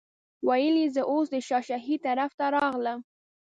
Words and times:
ویل 0.47 0.75
یې 0.83 0.87
زه 0.95 1.01
اوس 1.11 1.27
د 1.31 1.35
شاه 1.47 1.63
شهید 1.69 1.99
طرف 2.07 2.31
ته 2.39 2.45
راغلم. 2.55 2.99